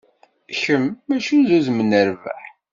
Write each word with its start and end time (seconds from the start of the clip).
Kem, 0.61 0.85
mačči 1.07 1.35
d 1.47 1.49
udem 1.57 1.79
n 1.83 1.91
rrbeḥ. 2.07 2.41